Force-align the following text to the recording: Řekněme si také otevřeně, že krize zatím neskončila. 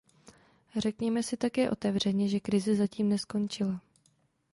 Řekněme 0.77 1.23
si 1.23 1.37
také 1.37 1.69
otevřeně, 1.69 2.29
že 2.29 2.39
krize 2.39 2.75
zatím 2.75 3.09
neskončila. 3.09 3.81